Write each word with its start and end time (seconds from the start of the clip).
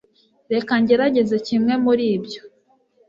reka 0.53 0.73
ngerageze 0.81 1.35
kimwe 1.47 1.73
muri 1.85 2.03
ibyo 2.15 2.41